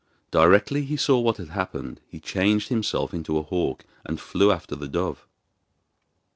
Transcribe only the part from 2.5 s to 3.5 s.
himself into a